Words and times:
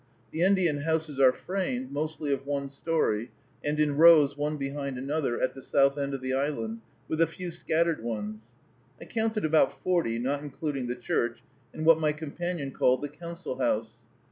The 0.31 0.41
Indian 0.41 0.79
houses 0.79 1.19
are 1.19 1.31
framed, 1.31 1.91
mostly 1.91 2.33
of 2.33 2.47
one 2.47 2.69
story, 2.69 3.29
and 3.63 3.79
in 3.79 3.97
rows 3.97 4.35
one 4.35 4.57
behind 4.57 4.97
another, 4.97 5.39
at 5.39 5.53
the 5.53 5.61
south 5.61 5.95
end 5.95 6.15
of 6.15 6.21
the 6.21 6.33
island, 6.33 6.79
with 7.07 7.21
a 7.21 7.27
few 7.27 7.51
scattered 7.51 8.01
ones. 8.01 8.47
I 8.99 9.05
counted 9.05 9.45
about 9.45 9.83
forty, 9.83 10.17
not 10.17 10.41
including 10.41 10.87
the 10.87 10.95
church 10.95 11.43
and 11.71 11.85
what 11.85 11.99
my 11.99 12.13
companion 12.13 12.71
called 12.71 13.03
the 13.03 13.09
council 13.09 13.59
house. 13.59 13.97